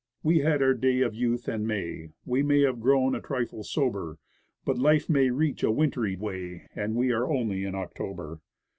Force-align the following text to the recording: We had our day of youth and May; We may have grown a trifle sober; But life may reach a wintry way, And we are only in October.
We 0.23 0.39
had 0.39 0.63
our 0.63 0.73
day 0.73 1.01
of 1.01 1.13
youth 1.13 1.47
and 1.47 1.67
May; 1.67 2.09
We 2.25 2.41
may 2.41 2.61
have 2.61 2.79
grown 2.79 3.13
a 3.13 3.21
trifle 3.21 3.63
sober; 3.63 4.17
But 4.65 4.79
life 4.79 5.07
may 5.11 5.29
reach 5.29 5.61
a 5.61 5.69
wintry 5.69 6.15
way, 6.15 6.63
And 6.75 6.95
we 6.95 7.11
are 7.11 7.29
only 7.31 7.65
in 7.65 7.75
October. 7.75 8.39